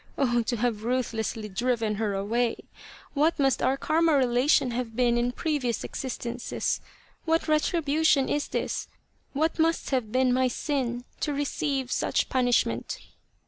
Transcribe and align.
Oh, 0.17 0.41
to 0.41 0.57
have 0.57 0.83
ruthlessly 0.83 1.47
driven 1.47 1.93
her 2.01 2.15
away! 2.15 2.57
What 3.13 3.37
must 3.37 3.61
our 3.61 3.77
Karma 3.77 4.13
relation 4.17 4.71
have 4.71 4.95
been 4.95 5.15
in 5.15 5.31
previous 5.31 5.83
existences! 5.83 6.81
What 7.25 7.47
retribution 7.47 8.27
is 8.27 8.47
this! 8.47 8.87
What 9.33 9.59
must 9.59 9.91
have 9.91 10.11
been 10.11 10.33
my 10.33 10.47
sin 10.47 11.03
to 11.19 11.33
receive 11.35 11.91
such 11.91 12.29
punishment 12.29 12.97